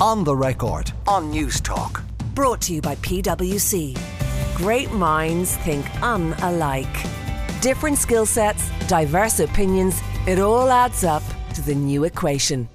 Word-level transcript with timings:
On 0.00 0.22
the 0.22 0.36
record 0.36 0.92
on 1.08 1.32
Newstalk. 1.32 2.04
Brought 2.32 2.60
to 2.62 2.72
you 2.72 2.80
by 2.80 2.94
PwC. 2.96 3.98
Great 4.54 4.92
minds 4.92 5.56
think 5.56 5.84
unalike. 5.86 7.60
Different 7.60 7.98
skill 7.98 8.24
sets, 8.24 8.70
diverse 8.86 9.40
opinions. 9.40 10.00
It 10.24 10.38
all 10.38 10.70
adds 10.70 11.02
up 11.02 11.24
to 11.54 11.62
the 11.62 11.74
new 11.74 12.04
equation. 12.04 12.68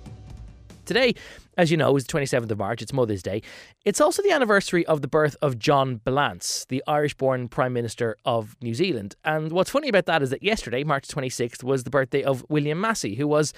Today, 0.83 1.13
as 1.57 1.71
you 1.71 1.77
know, 1.77 1.95
is 1.95 2.05
the 2.05 2.11
27th 2.11 2.51
of 2.51 2.57
March. 2.57 2.81
It's 2.81 2.91
Mother's 2.91 3.23
Day. 3.23 3.41
It's 3.85 4.01
also 4.01 4.21
the 4.21 4.31
anniversary 4.31 4.85
of 4.85 5.01
the 5.01 5.07
birth 5.07 5.37
of 5.41 5.57
John 5.57 6.01
Ballance, 6.05 6.67
the 6.67 6.83
Irish 6.87 7.13
born 7.13 7.47
Prime 7.47 7.71
Minister 7.71 8.17
of 8.25 8.57
New 8.61 8.73
Zealand. 8.73 9.15
And 9.23 9.51
what's 9.53 9.69
funny 9.69 9.87
about 9.87 10.07
that 10.07 10.21
is 10.23 10.29
that 10.31 10.43
yesterday, 10.43 10.83
March 10.83 11.07
26th, 11.07 11.63
was 11.63 11.85
the 11.85 11.89
birthday 11.89 12.21
of 12.21 12.43
William 12.49 12.81
Massey, 12.81 13.15
who 13.15 13.27
was 13.27 13.53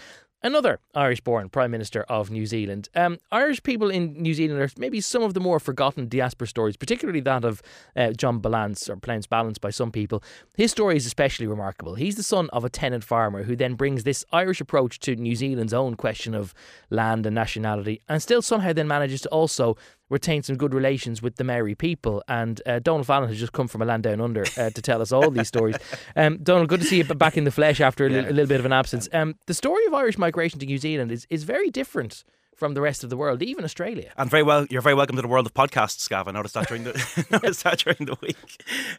another 0.45 0.79
Irish 0.93 1.21
born 1.21 1.49
Prime 1.49 1.71
Minister 1.71 2.03
of 2.03 2.29
New 2.29 2.45
Zealand. 2.45 2.87
Um, 2.95 3.17
Irish 3.31 3.63
people 3.63 3.89
in 3.89 4.13
New 4.13 4.35
Zealand 4.35 4.61
are 4.61 4.69
maybe 4.77 5.01
some 5.01 5.23
of 5.23 5.33
the 5.33 5.39
more 5.39 5.59
forgotten 5.59 6.07
diaspora 6.07 6.47
stories, 6.47 6.77
particularly 6.77 7.19
that 7.21 7.43
of 7.43 7.63
uh, 7.95 8.11
John 8.11 8.39
Ballance, 8.39 8.87
or 8.87 8.95
Pronounced 8.95 9.29
Balance 9.29 9.57
by 9.57 9.71
some 9.71 9.91
people. 9.91 10.23
His 10.55 10.71
story 10.71 10.97
is 10.97 11.07
especially 11.07 11.47
remarkable. 11.47 11.95
He's 11.95 12.15
the 12.15 12.23
son 12.23 12.49
of 12.53 12.63
a 12.63 12.69
tenant 12.69 13.03
farmer 13.03 13.43
who 13.43 13.55
then 13.55 13.73
brings 13.73 14.03
this 14.03 14.23
Irish 14.31 14.61
approach 14.61 14.99
to 14.99 15.15
New 15.15 15.35
Zealand's 15.35 15.73
own 15.73 15.95
question 15.95 16.35
of 16.35 16.53
land 16.91 17.25
and 17.25 17.33
nationality, 17.33 18.01
and 18.07 18.21
still 18.21 18.43
somehow 18.43 18.71
then 18.71 18.87
manages 18.87 19.21
to 19.21 19.29
also 19.29 19.75
retain 20.09 20.43
some 20.43 20.55
good 20.55 20.73
relations 20.73 21.21
with 21.21 21.37
the 21.37 21.43
Maori 21.43 21.75
people. 21.75 22.23
And 22.27 22.61
uh, 22.65 22.79
Donald 22.79 23.07
Fallon 23.07 23.29
has 23.29 23.39
just 23.39 23.53
come 23.53 23.67
from 23.67 23.81
a 23.81 23.85
land 23.85 24.03
down 24.03 24.21
under 24.21 24.45
uh, 24.57 24.69
to 24.69 24.81
tell 24.81 25.01
us 25.01 25.11
all 25.11 25.29
these 25.31 25.47
stories. 25.47 25.75
Um, 26.17 26.37
Donald, 26.41 26.69
good 26.69 26.81
to 26.81 26.85
see 26.85 26.97
you 26.97 27.03
back 27.03 27.35
in 27.35 27.43
the 27.43 27.51
flesh 27.51 27.81
after 27.81 28.05
a, 28.05 28.09
yeah. 28.09 28.21
li- 28.21 28.27
a 28.27 28.31
little 28.31 28.47
bit 28.47 28.59
of 28.59 28.65
an 28.65 28.71
absence. 28.71 29.09
Um, 29.11 29.35
the 29.47 29.53
story 29.53 29.85
of 29.85 29.93
Irish 29.93 30.17
migration 30.17 30.59
to 30.59 30.65
New 30.65 30.77
Zealand 30.77 31.11
is, 31.11 31.27
is 31.29 31.43
very 31.43 31.69
different 31.69 32.23
from 32.55 32.73
the 32.73 32.81
rest 32.81 33.03
of 33.03 33.09
the 33.09 33.17
world, 33.17 33.43
even 33.43 33.63
Australia. 33.63 34.11
And 34.17 34.29
very 34.29 34.43
well, 34.43 34.65
you're 34.69 34.81
very 34.81 34.95
welcome 34.95 35.15
to 35.17 35.21
the 35.21 35.27
world 35.27 35.45
of 35.45 35.53
podcasts, 35.53 36.07
Gav. 36.09 36.27
I 36.27 36.31
noticed 36.31 36.53
that 36.53 36.67
during 36.67 36.83
the 36.85 37.25
noticed 37.31 37.63
that 37.63 37.79
during 37.79 38.05
the 38.05 38.17
week. 38.21 38.37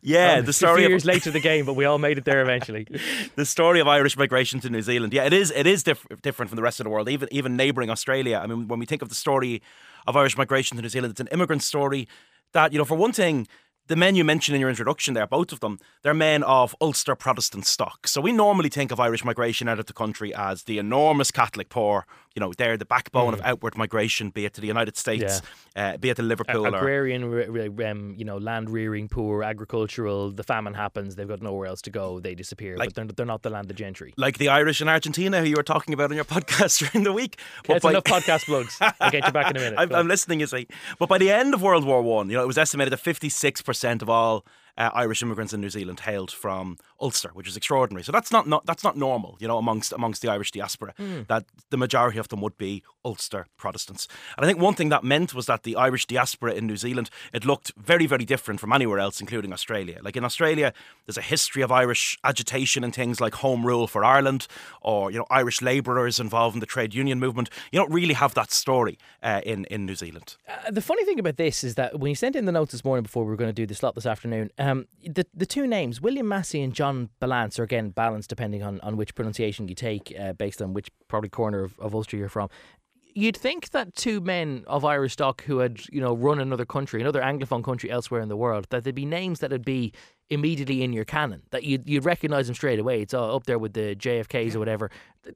Yeah, 0.03 0.35
um, 0.35 0.45
the 0.45 0.53
story. 0.53 0.83
Few 0.83 0.91
years 0.91 1.03
of, 1.03 1.07
late 1.07 1.23
to 1.23 1.31
the 1.31 1.41
game, 1.41 1.65
but 1.65 1.75
we 1.75 1.85
all 1.85 1.99
made 1.99 2.19
it 2.19 2.25
there 2.25 2.43
eventually. 2.43 2.87
the 3.35 3.47
story 3.47 3.81
of 3.81 3.89
Irish 3.89 4.17
migration 4.17 4.61
to 4.61 4.71
New 4.71 4.83
Zealand. 4.83 5.13
Yeah, 5.15 5.25
it 5.25 5.33
is. 5.33 5.51
It 5.51 5.67
is 5.67 5.83
diff- 5.83 6.07
different 6.23 6.51
from 6.51 6.57
the 6.57 6.63
rest 6.63 6.81
of 6.81 6.85
the 6.85 6.91
world, 6.91 7.09
even 7.09 7.29
even 7.33 7.57
neighbouring 7.57 7.91
Australia. 7.91 8.41
I 8.43 8.47
mean, 8.47 8.69
when 8.69 8.79
we 8.79 8.87
think 8.87 9.03
of 9.03 9.09
the 9.09 9.15
story 9.15 9.63
of 10.07 10.17
Irish 10.17 10.37
migration 10.37 10.77
to 10.77 10.83
New 10.83 10.89
Zealand. 10.89 11.13
It's 11.13 11.21
an 11.21 11.29
immigrant 11.33 11.63
story 11.63 12.09
that, 12.53 12.73
you 12.73 12.79
know, 12.79 12.85
for 12.85 12.95
one 12.95 13.13
thing, 13.13 13.47
the 13.89 13.97
men 13.97 14.15
you 14.15 14.25
mentioned 14.25 14.55
in 14.55 14.61
your 14.61 14.71
introduction 14.71 15.15
there, 15.15 15.27
both 15.27 15.53
of 15.53 15.61
them, 15.61 15.79
they're 16.03 16.15
men 16.15 16.43
of 16.43 16.75
Ulster 16.81 17.15
Protestant 17.15 17.67
stock. 17.67 18.07
So 18.07 18.21
we 18.21 18.33
normally 18.33 18.69
think 18.69 18.91
of 18.91 19.01
Irish 19.01 19.25
migration 19.25 19.69
out 19.69 19.79
of 19.79 19.87
the 19.87 19.93
country 19.93 20.35
as 20.35 20.65
the 20.65 20.79
enormous 20.79 21.31
Catholic 21.31 21.69
poor 21.69 22.07
you 22.37 22.41
know, 22.41 22.53
they're 22.53 22.77
the 22.77 22.85
backbone 22.85 23.33
mm. 23.33 23.39
of 23.39 23.41
outward 23.45 23.79
migration, 23.79 24.29
be 24.29 24.45
it 24.45 24.53
to 24.53 24.61
the 24.61 24.67
United 24.67 24.97
States, 24.99 25.41
yeah. 25.75 25.95
uh, 25.95 25.97
be 25.97 26.11
it 26.11 26.17
to 26.17 26.23
Liverpool. 26.23 26.67
A- 26.67 26.69
agrarian, 26.69 27.25
or, 27.25 27.87
um, 27.87 28.15
you 28.19 28.27
know, 28.27 28.37
land 28.37 28.69
rearing 28.69 29.09
poor, 29.09 29.43
agricultural. 29.43 30.31
The 30.31 30.43
famine 30.43 30.75
happens, 30.75 31.17
they've 31.17 31.27
got 31.27 31.41
nowhere 31.41 31.67
else 31.67 31.81
to 31.83 31.91
go, 31.91 32.21
they 32.21 32.35
disappear. 32.35 32.77
Like, 32.77 32.91
but 32.91 32.95
they're, 32.95 33.15
they're 33.17 33.27
not 33.27 33.43
the 33.43 33.49
landed 33.49 33.79
gentry. 33.79 34.13
Like 34.19 34.37
the 34.37 34.51
Irish 34.51 34.83
in 34.83 34.89
Argentina, 34.89 35.41
who 35.41 35.47
you 35.47 35.57
were 35.57 35.63
talking 35.63 35.95
about 35.95 36.11
on 36.11 36.17
your 36.17 36.25
podcast 36.27 36.91
during 36.91 37.05
the 37.05 37.13
week. 37.13 37.41
But 37.67 37.81
by... 37.81 37.91
enough 37.91 38.05
podcast 38.05 38.45
plugs. 38.45 38.77
I'll 39.01 39.11
get 39.11 39.27
you 39.27 39.33
back 39.33 39.51
in 39.51 39.57
a 39.57 39.61
minute. 39.71 39.79
I'm, 39.79 39.95
I'm 39.95 40.09
listening, 40.09 40.41
you 40.41 40.47
see. 40.47 40.69
But 40.99 41.09
by 41.09 41.17
the 41.17 41.31
end 41.31 41.55
of 41.55 41.63
World 41.63 41.87
War 41.87 42.03
One, 42.03 42.29
you 42.29 42.37
know, 42.37 42.43
it 42.43 42.47
was 42.47 42.59
estimated 42.59 42.93
that 42.93 43.03
56% 43.03 43.65
of 44.03 44.11
all 44.11 44.45
uh, 44.77 44.91
Irish 44.95 45.23
immigrants 45.23 45.53
in 45.53 45.61
New 45.61 45.71
Zealand 45.71 46.01
hailed 46.01 46.31
from 46.31 46.79
Ulster, 47.01 47.31
which 47.33 47.49
is 47.49 47.57
extraordinary. 47.57 48.05
So 48.05 48.13
that's 48.13 48.31
not, 48.31 48.47
not 48.47 48.67
that's 48.67 48.85
not 48.85 48.97
normal, 48.97 49.37
you 49.41 49.49
know, 49.49 49.59
amongst 49.59 49.93
amongst 49.93 50.23
the 50.23 50.29
Irish 50.29 50.53
diaspora. 50.53 50.95
Mm. 50.99 51.27
That 51.29 51.45
the 51.71 51.77
majority 51.77 52.19
of 52.19 52.29
them 52.29 52.41
would 52.41 52.59
be 52.59 52.83
Ulster 53.05 53.47
Protestants. 53.57 54.09
And 54.37 54.45
I 54.45 54.49
think 54.49 54.61
one 54.61 54.75
thing 54.75 54.89
that 54.91 55.05
meant 55.05 55.35
was 55.35 55.47
that 55.47 55.63
the 55.63 55.77
Irish 55.77 56.07
diaspora 56.07 56.53
in 56.53 56.67
New 56.67 56.77
Zealand 56.77 57.11
it 57.33 57.45
looked 57.45 57.73
very 57.77 58.07
very 58.07 58.25
different 58.25 58.61
from 58.61 58.73
anywhere 58.73 58.99
else, 58.99 59.21
including 59.21 59.53
Australia. 59.53 60.01
Like 60.03 60.17
in 60.17 60.25
Australia, 60.25 60.73
there's 61.07 61.19
a 61.19 61.23
history 61.23 61.63
of 61.63 61.71
Irish 61.71 62.19
agitation 62.25 62.85
and 62.85 62.95
things 62.95 63.21
like 63.21 63.37
Home 63.37 63.67
Rule 63.67 63.87
for 63.87 64.05
Ireland, 64.05 64.47
or 64.81 65.11
you 65.11 65.19
know 65.19 65.27
Irish 65.31 65.63
labourers 65.63 66.19
involved 66.21 66.57
in 66.57 66.61
the 66.61 66.67
trade 66.67 66.95
union 66.95 67.19
movement. 67.21 67.51
You 67.73 67.79
don't 67.79 67.93
really 67.93 68.15
have 68.15 68.35
that 68.35 68.51
story 68.51 68.99
uh, 69.23 69.41
in 69.45 69.65
in 69.67 69.87
New 69.87 69.95
Zealand. 69.95 70.37
Uh, 70.49 70.71
the 70.71 70.83
funny 70.83 71.05
thing 71.05 71.19
about 71.19 71.37
this 71.37 71.65
is 71.65 71.77
that 71.77 71.99
when 72.01 72.11
you 72.11 72.15
sent 72.15 72.37
in 72.37 72.45
the 72.45 72.53
notes 72.53 72.73
this 72.73 72.85
morning 72.85 73.03
before 73.03 73.25
we 73.25 73.31
were 73.31 73.37
going 73.37 73.49
to 73.49 73.61
do 73.63 73.67
this 73.67 73.79
slot 73.79 73.95
this 73.95 74.07
afternoon, 74.07 74.51
um, 74.59 74.66
the 75.05 75.27
the 75.35 75.47
two 75.47 75.67
names 75.67 76.01
William 76.01 76.29
Massey 76.29 76.63
and 76.63 76.73
John 76.73 77.11
Ballance, 77.21 77.59
or 77.59 77.63
again 77.63 77.91
balance 77.91 78.27
depending 78.27 78.63
on, 78.63 78.81
on 78.81 78.97
which 78.97 79.15
pronunciation 79.15 79.69
you 79.69 79.75
take, 79.75 80.15
uh, 80.19 80.33
based 80.33 80.63
on 80.63 80.73
which 80.73 80.89
probably 81.09 81.29
corner 81.29 81.63
of, 81.63 81.79
of 81.79 81.95
Ulster 81.95 82.17
you're 82.17 82.29
from. 82.29 82.49
You'd 83.15 83.37
think 83.37 83.71
that 83.71 83.95
two 83.95 84.21
men 84.21 84.65
of 84.67 84.85
Irish 84.85 85.15
stock 85.15 85.43
who 85.45 85.59
had, 85.59 85.81
you 85.91 86.03
know, 86.03 86.15
run 86.15 86.39
another 86.39 86.67
country, 86.67 87.01
another 87.01 87.23
Anglophone 87.23 87.65
country 87.65 87.91
elsewhere 87.91 88.21
in 88.21 88.29
the 88.29 88.37
world, 88.37 88.67
that 88.69 88.85
there'd 88.85 88.95
be 88.95 89.07
names 89.07 89.41
that 89.41 89.51
would 89.51 89.65
be 89.65 89.93
immediately 90.31 90.83
in 90.83 90.93
your 90.93 91.05
canon 91.05 91.43
that 91.51 91.65
you'd, 91.65 91.89
you'd 91.89 92.05
recognize 92.05 92.47
them 92.47 92.55
straight 92.55 92.79
away. 92.79 93.01
It's 93.01 93.15
all 93.15 93.37
up 93.37 93.47
there 93.47 93.59
with 93.59 93.75
the 93.75 93.95
JFKs 93.95 94.55
or 94.55 94.59
whatever. 94.59 94.91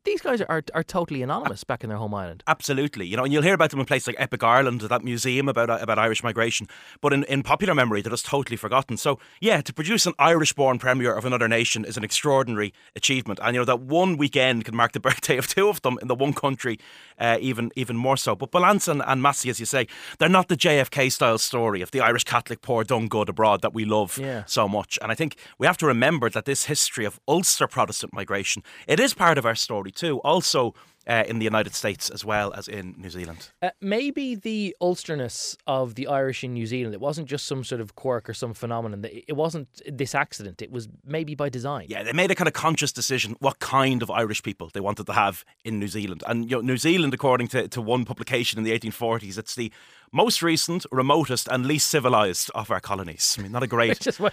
These 0.04 0.20
guys 0.20 0.40
are, 0.42 0.62
are 0.72 0.84
totally 0.84 1.20
anonymous 1.20 1.64
back 1.64 1.82
in 1.82 1.88
their 1.88 1.98
home 1.98 2.14
island. 2.14 2.44
Absolutely, 2.46 3.06
you 3.06 3.16
know, 3.16 3.24
and 3.24 3.32
you'll 3.32 3.42
hear 3.42 3.54
about 3.54 3.70
them 3.70 3.80
in 3.80 3.86
places 3.86 4.06
like 4.06 4.16
Epic 4.20 4.44
Ireland, 4.44 4.82
that 4.82 5.02
museum 5.02 5.48
about 5.48 5.82
about 5.82 5.98
Irish 5.98 6.22
migration. 6.22 6.68
But 7.00 7.12
in, 7.12 7.24
in 7.24 7.42
popular 7.42 7.74
memory, 7.74 8.00
they're 8.00 8.10
just 8.10 8.26
totally 8.26 8.56
forgotten. 8.56 8.96
So 8.96 9.18
yeah, 9.40 9.60
to 9.62 9.72
produce 9.72 10.06
an 10.06 10.12
Irish-born 10.20 10.78
premier 10.78 11.12
of 11.12 11.24
another 11.24 11.48
nation 11.48 11.84
is 11.84 11.96
an 11.96 12.04
extraordinary 12.04 12.72
achievement, 12.94 13.40
and 13.42 13.54
you 13.54 13.60
know 13.60 13.64
that 13.64 13.80
one 13.80 14.16
weekend 14.16 14.64
can 14.64 14.76
mark 14.76 14.92
the 14.92 15.00
birthday 15.10 15.36
of 15.36 15.48
two 15.48 15.68
of 15.68 15.82
them 15.82 15.98
in 16.00 16.06
the 16.06 16.14
one 16.14 16.34
country, 16.34 16.78
uh, 17.18 17.38
even 17.40 17.72
even 17.74 17.96
more 17.96 18.16
so. 18.16 18.36
But 18.36 18.52
Ballance 18.52 18.86
and, 18.86 19.02
and 19.04 19.20
Massey, 19.20 19.50
as 19.50 19.58
you 19.58 19.66
say, 19.66 19.88
they're 20.20 20.28
not 20.28 20.46
the 20.46 20.56
JFK 20.56 21.10
style 21.10 21.38
story 21.38 21.82
of 21.82 21.90
the 21.90 22.00
Irish 22.00 22.22
Catholic 22.22 22.62
poor 22.62 22.84
done 22.84 23.08
good 23.08 23.28
abroad 23.28 23.60
that 23.62 23.74
we 23.74 23.84
love 23.84 24.18
yeah. 24.18 24.44
so 24.46 24.68
much 24.68 24.79
much. 24.80 24.98
And 25.02 25.12
I 25.12 25.14
think 25.14 25.32
we 25.58 25.66
have 25.66 25.78
to 25.78 25.86
remember 25.86 26.30
that 26.30 26.44
this 26.44 26.64
history 26.64 27.04
of 27.04 27.20
Ulster 27.26 27.66
Protestant 27.66 28.12
migration, 28.12 28.62
it 28.86 28.98
is 29.00 29.14
part 29.14 29.38
of 29.38 29.44
our 29.44 29.54
story 29.54 29.92
too. 29.92 30.18
Also, 30.32 30.74
uh, 31.06 31.24
in 31.26 31.38
the 31.38 31.44
United 31.44 31.74
States 31.74 32.10
as 32.10 32.24
well 32.24 32.52
as 32.52 32.68
in 32.68 32.94
New 32.98 33.10
Zealand. 33.10 33.50
Uh, 33.62 33.70
maybe 33.80 34.34
the 34.34 34.76
Ulsterness 34.80 35.56
of 35.66 35.94
the 35.94 36.06
Irish 36.06 36.44
in 36.44 36.52
New 36.52 36.66
Zealand, 36.66 36.94
it 36.94 37.00
wasn't 37.00 37.26
just 37.26 37.46
some 37.46 37.64
sort 37.64 37.80
of 37.80 37.94
quirk 37.94 38.28
or 38.28 38.34
some 38.34 38.54
phenomenon. 38.54 39.04
It 39.04 39.36
wasn't 39.36 39.68
this 39.86 40.14
accident. 40.14 40.62
It 40.62 40.70
was 40.70 40.88
maybe 41.04 41.34
by 41.34 41.48
design. 41.48 41.86
Yeah, 41.88 42.02
they 42.02 42.12
made 42.12 42.30
a 42.30 42.34
kind 42.34 42.48
of 42.48 42.54
conscious 42.54 42.92
decision 42.92 43.36
what 43.40 43.58
kind 43.58 44.02
of 44.02 44.10
Irish 44.10 44.42
people 44.42 44.70
they 44.72 44.80
wanted 44.80 45.06
to 45.06 45.12
have 45.12 45.44
in 45.64 45.78
New 45.78 45.88
Zealand. 45.88 46.22
And 46.26 46.50
you 46.50 46.56
know, 46.56 46.62
New 46.62 46.76
Zealand, 46.76 47.14
according 47.14 47.48
to, 47.48 47.68
to 47.68 47.80
one 47.80 48.04
publication 48.04 48.58
in 48.58 48.64
the 48.64 48.78
1840s, 48.78 49.38
it's 49.38 49.54
the 49.54 49.72
most 50.12 50.42
recent, 50.42 50.84
remotest, 50.90 51.46
and 51.48 51.66
least 51.66 51.88
civilized 51.88 52.50
of 52.54 52.70
our 52.70 52.80
colonies. 52.80 53.36
I 53.38 53.42
mean, 53.42 53.52
not 53.52 53.62
a 53.62 53.66
great. 53.76 54.00
just 54.00 54.18
what, 54.18 54.32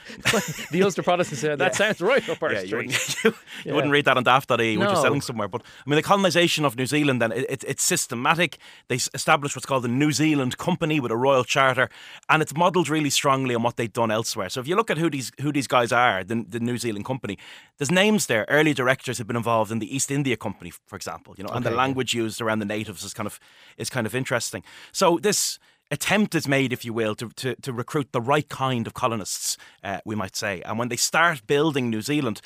the 0.71 0.81
Ulster 0.83 1.03
Protestants 1.03 1.41
said. 1.41 1.59
That 1.59 1.73
yeah. 1.73 1.77
sounds 1.77 2.01
right 2.01 2.27
up 2.29 2.41
our 2.41 2.53
yeah, 2.53 2.59
street. 2.59 2.71
You 2.71 2.77
wouldn't, 2.77 3.23
you, 3.23 3.33
yeah. 3.65 3.73
wouldn't 3.73 3.91
read 3.91 4.05
that 4.05 4.17
on 4.17 4.23
daft.ie, 4.23 4.75
no. 4.75 4.81
which 4.81 4.93
is 4.93 5.01
selling 5.01 5.21
somewhere. 5.21 5.47
But 5.47 5.61
I 5.63 5.89
mean, 5.89 5.97
the 5.97 6.03
colonisation 6.03 6.65
of 6.65 6.75
New 6.75 6.87
Zealand, 6.87 7.21
then 7.21 7.31
it, 7.31 7.45
it, 7.49 7.63
it's 7.67 7.83
systematic. 7.83 8.57
They 8.87 8.95
established 8.95 9.55
what's 9.55 9.65
called 9.65 9.83
the 9.83 9.89
New 9.89 10.11
Zealand 10.11 10.57
Company 10.57 10.99
with 10.99 11.11
a 11.11 11.17
royal 11.17 11.43
charter, 11.43 11.89
and 12.29 12.41
it's 12.41 12.55
modelled 12.55 12.89
really 12.89 13.11
strongly 13.11 13.53
on 13.53 13.61
what 13.61 13.77
they've 13.77 13.91
done 13.91 14.09
elsewhere. 14.09 14.49
So 14.49 14.59
if 14.59 14.67
you 14.67 14.75
look 14.75 14.89
at 14.89 14.97
who 14.97 15.09
these 15.09 15.31
who 15.41 15.51
these 15.51 15.67
guys 15.67 15.91
are, 15.91 16.23
the, 16.23 16.43
the 16.47 16.59
New 16.59 16.77
Zealand 16.77 17.05
Company, 17.05 17.37
there's 17.77 17.91
names 17.91 18.25
there. 18.25 18.45
Early 18.49 18.73
directors 18.73 19.19
have 19.19 19.27
been 19.27 19.37
involved 19.37 19.71
in 19.71 19.79
the 19.79 19.95
East 19.95 20.09
India 20.09 20.37
Company, 20.37 20.71
for 20.87 20.95
example. 20.95 21.35
You 21.37 21.43
know, 21.43 21.49
okay, 21.49 21.57
and 21.57 21.65
the 21.65 21.71
language 21.71 22.13
used 22.13 22.41
around 22.41 22.59
the 22.59 22.65
natives 22.65 23.03
is 23.03 23.13
kind 23.13 23.27
of 23.27 23.39
is 23.77 23.89
kind 23.89 24.07
of 24.07 24.15
interesting. 24.15 24.63
So 24.91 25.19
this 25.21 25.59
attempt 25.91 26.35
is 26.35 26.47
made, 26.47 26.73
if 26.73 26.83
you 26.85 26.93
will, 26.93 27.15
to, 27.15 27.29
to, 27.29 27.55
to 27.55 27.73
recruit 27.73 28.11
the 28.11 28.21
right 28.21 28.47
kind 28.49 28.87
of 28.87 28.93
colonists, 28.93 29.57
uh, 29.83 29.99
we 30.05 30.15
might 30.15 30.35
say. 30.35 30.61
And 30.63 30.77
when 30.77 30.89
they 30.89 30.95
start 30.95 31.47
building 31.47 31.89
New 31.89 32.01
Zealand, 32.01 32.41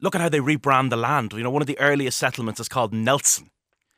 look 0.00 0.14
at 0.14 0.20
how 0.20 0.28
they 0.28 0.38
rebrand 0.38 0.90
the 0.90 0.96
land. 0.96 1.32
You 1.32 1.42
know, 1.42 1.50
one 1.50 1.62
of 1.62 1.68
the 1.68 1.78
earliest 1.78 2.18
settlements 2.18 2.60
is 2.60 2.68
called 2.68 2.92
Nelson. 2.92 3.50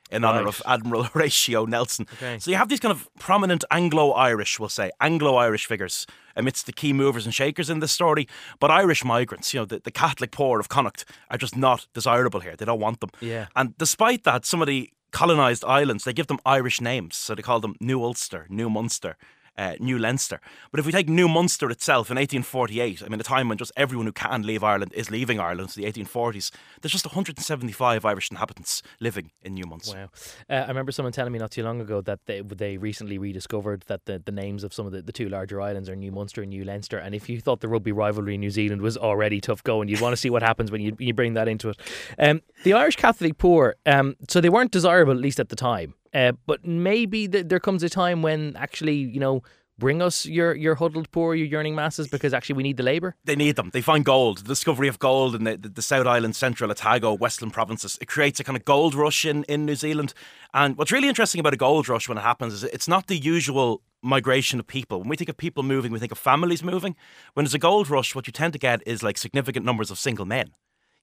In 0.09 0.23
right. 0.23 0.37
honour 0.37 0.47
of 0.47 0.63
Admiral 0.65 1.03
Horatio 1.15 1.67
Nelson. 1.67 2.07
Okay. 2.13 2.39
So 2.39 2.53
you 2.53 2.57
have 2.57 2.69
these 2.69 2.79
kind 2.79 2.93
of 2.93 3.09
prominent 3.19 3.65
Anglo 3.73 4.13
Irish, 4.13 4.61
we'll 4.61 4.69
say, 4.69 4.93
Anglo 5.01 5.35
Irish 5.35 5.67
figures 5.67 6.07
amidst 6.37 6.67
the 6.67 6.73
key 6.73 6.93
movers 6.93 7.25
and 7.25 7.35
shakers 7.35 7.69
in 7.69 7.81
this 7.81 7.91
story. 7.91 8.29
But 8.61 8.71
Irish 8.71 9.05
migrants, 9.05 9.53
you 9.53 9.59
know, 9.59 9.65
the, 9.65 9.81
the 9.81 9.91
Catholic 9.91 10.31
poor 10.31 10.61
of 10.61 10.69
Connacht 10.69 11.05
are 11.29 11.39
just 11.39 11.57
not 11.57 11.89
desirable 11.93 12.39
here. 12.39 12.55
They 12.55 12.65
don't 12.65 12.79
want 12.79 13.01
them. 13.01 13.11
Yeah. 13.19 13.47
And 13.57 13.77
despite 13.79 14.23
that, 14.23 14.45
some 14.47 14.63
of 14.63 14.69
the 14.69 14.93
colonised 15.17 15.65
islands, 15.65 16.05
they 16.05 16.13
give 16.13 16.27
them 16.27 16.39
Irish 16.45 16.79
names. 16.79 17.17
So 17.17 17.35
they 17.35 17.41
call 17.41 17.61
them 17.61 17.75
New 17.81 18.03
Ulster, 18.05 18.47
New 18.51 18.69
Munster, 18.69 19.17
uh, 19.59 19.75
New 19.81 19.99
Leinster. 19.99 20.41
But 20.71 20.81
if 20.81 20.87
we 20.87 20.93
take 20.93 21.09
New 21.09 21.29
Munster 21.29 21.71
itself 21.71 22.11
in 22.11 22.17
1848, 22.17 23.03
I 23.03 23.09
mean, 23.09 23.21
a 23.21 23.23
time 23.23 23.49
when 23.49 23.59
just 23.59 23.73
everyone 23.77 24.07
who 24.07 24.13
can 24.13 24.43
leave 24.43 24.63
Ireland 24.63 24.93
is 24.95 25.11
leaving 25.11 25.41
Ireland, 25.41 25.71
so 25.71 25.81
the 25.81 25.91
1840s, 25.91 26.51
there's 26.81 26.93
just 26.93 27.07
175 27.07 28.05
Irish 28.05 28.31
inhabitants 28.31 28.83
living 29.01 29.31
in 29.43 29.55
New 29.55 29.65
Munster. 29.67 29.97
Wow. 29.97 30.57
Uh, 30.57 30.63
I 30.63 30.69
remember 30.69 30.93
someone 30.93 31.13
telling 31.13 31.33
me 31.33 31.39
not 31.39 31.51
too 31.51 31.63
long 31.63 31.81
ago 31.81 32.01
that 32.03 32.21
they, 32.27 32.41
they 32.41 32.77
recently 32.77 33.19
rediscovered 33.19 33.85
that 33.87 34.05
the, 34.07 34.19
the 34.25 34.33
names 34.33 34.65
of 34.65 34.73
some 34.73 34.87
of 34.87 34.93
the, 34.93 35.03
the 35.03 35.13
two 35.13 35.29
larger 35.29 35.61
islands 35.61 35.89
are 35.89 35.97
New 35.97 36.13
Munster 36.13 36.43
and 36.43 36.51
New 36.51 36.65
Leinster. 36.65 36.99
And 36.99 37.15
if 37.15 37.29
you 37.29 37.41
thought 37.41 37.61
the 37.61 37.69
rugby 37.69 37.93
rivalry 37.93 38.35
in 38.35 38.41
New 38.41 38.51
Zealand 38.51 38.83
was 38.83 38.97
already 38.97 39.41
tough 39.41 39.63
going, 39.63 39.89
you'd 39.89 40.01
want 40.01 40.13
to 40.13 40.17
see 40.17 40.31
what 40.31 40.43
happens 40.43 40.71
when 40.71 40.81
you, 40.81 40.97
you 40.99 41.15
bring 41.15 41.35
that 41.35 41.49
into 41.49 41.71
it. 41.71 41.77
Um, 42.19 42.43
the 42.65 42.73
Irish 42.73 42.97
Catholic 42.97 43.39
poor, 43.39 43.77
um, 43.87 44.17
so 44.29 44.41
they 44.41 44.49
weren't 44.49 44.73
desirable, 44.73 45.13
at 45.13 45.19
least 45.19 45.41
at 45.41 45.49
the 45.49 45.57
time. 45.57 45.95
Uh, 46.17 46.33
but 46.47 46.65
maybe 46.65 47.29
th- 47.29 47.47
there 47.49 47.61
comes 47.61 47.83
a 47.83 47.91
time 47.91 48.23
when 48.23 48.57
actually, 48.57 48.95
you 48.95 49.21
know, 49.21 49.43
bring 49.79 50.01
us 50.01 50.25
your, 50.25 50.55
your 50.55 50.75
huddled 50.75 51.11
poor, 51.11 51.35
your 51.35 51.47
yearning 51.47 51.75
masses, 51.75 52.09
because 52.09 52.33
actually 52.33 52.55
we 52.55 52.63
need 52.63 52.79
the 52.79 52.83
labour? 52.83 53.15
They 53.25 53.37
need 53.37 53.57
them. 53.57 53.69
They 53.75 53.83
find 53.83 54.03
gold. 54.03 54.39
The 54.39 54.49
discovery 54.49 54.89
of 54.89 54.99
gold 54.99 55.35
in 55.35 55.45
the, 55.45 55.59
the, 55.59 55.69
the, 55.69 55.83
South 55.83 56.07
Island, 56.07 56.35
Central 56.35 56.71
Otago, 56.71 57.13
Western 57.13 57.51
provinces. 57.51 57.99
It 58.01 58.09
creates 58.09 58.41
a 58.41 58.45
kind 58.45 58.57
of 58.57 58.65
gold 58.65 58.95
rush 58.95 59.27
in, 59.27 59.45
in 59.45 59.67
New 59.67 59.75
Zealand. 59.75 60.15
And 60.55 60.79
what's 60.79 60.91
really 60.91 61.09
interesting 61.09 61.39
about 61.39 61.53
a 61.53 61.59
gold 61.59 61.87
rush 61.87 62.09
when 62.09 62.17
it 62.17 62.23
happens 62.23 62.55
is 62.55 62.65
it's 62.65 62.89
not 62.89 63.09
the 63.09 63.19
usual 63.19 63.83
migration 64.03 64.59
of 64.59 64.67
people. 64.67 65.01
When 65.01 65.11
we 65.11 65.17
think 65.17 65.29
of 65.29 65.37
people 65.37 65.63
moving, 65.65 65.93
we 65.93 65.99
think 65.99 66.13
of 66.13 66.19
families 66.19 66.65
moving. 66.65 66.97
When 67.35 67.45
there's 67.45 67.53
a 67.53 67.59
gold 67.59 67.91
rush, 67.91 68.15
what 68.15 68.27
you 68.27 68.33
tend 68.33 68.55
to 68.55 68.59
get 68.59 68.81
is 68.87 69.03
like 69.03 69.19
significant 69.19 69.67
numbers 69.67 69.91
of 69.91 69.99
single 69.99 70.25
men. 70.25 70.53